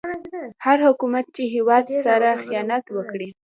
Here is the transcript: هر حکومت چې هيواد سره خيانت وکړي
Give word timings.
هر 0.65 0.77
حکومت 0.87 1.25
چې 1.35 1.43
هيواد 1.53 1.85
سره 2.03 2.29
خيانت 2.43 2.85
وکړي 2.97 3.29